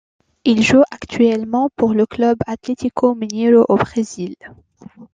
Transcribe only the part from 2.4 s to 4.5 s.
Atlético Mineiro au Brésil.